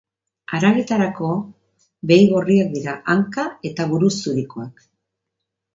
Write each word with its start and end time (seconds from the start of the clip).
Haragitarako 0.53 1.29
behi 2.13 2.25
gorriak 2.33 2.75
dira, 2.79 2.99
hanka 3.15 3.47
eta 3.73 3.91
buru 3.95 4.15
zurikoak. 4.19 4.85